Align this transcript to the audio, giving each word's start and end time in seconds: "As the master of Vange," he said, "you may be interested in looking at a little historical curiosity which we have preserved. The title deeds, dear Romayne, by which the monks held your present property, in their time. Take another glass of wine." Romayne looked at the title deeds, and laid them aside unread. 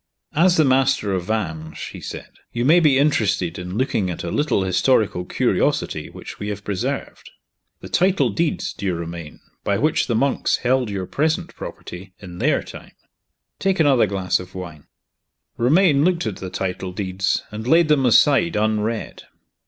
"As 0.33 0.57
the 0.57 0.65
master 0.65 1.13
of 1.13 1.25
Vange," 1.25 1.79
he 1.89 2.01
said, 2.01 2.31
"you 2.51 2.65
may 2.65 2.79
be 2.79 2.97
interested 2.97 3.59
in 3.59 3.77
looking 3.77 4.09
at 4.09 4.23
a 4.23 4.31
little 4.31 4.63
historical 4.63 5.25
curiosity 5.25 6.09
which 6.09 6.39
we 6.39 6.47
have 6.47 6.63
preserved. 6.63 7.29
The 7.81 7.87
title 7.87 8.31
deeds, 8.31 8.73
dear 8.73 8.97
Romayne, 8.97 9.41
by 9.63 9.77
which 9.77 10.07
the 10.07 10.15
monks 10.15 10.55
held 10.65 10.89
your 10.89 11.05
present 11.05 11.55
property, 11.55 12.13
in 12.17 12.39
their 12.39 12.63
time. 12.63 12.93
Take 13.59 13.79
another 13.79 14.07
glass 14.07 14.39
of 14.39 14.55
wine." 14.55 14.87
Romayne 15.55 16.03
looked 16.03 16.25
at 16.25 16.37
the 16.37 16.49
title 16.49 16.91
deeds, 16.91 17.43
and 17.51 17.67
laid 17.67 17.87
them 17.87 18.03
aside 18.07 18.55
unread. 18.55 19.25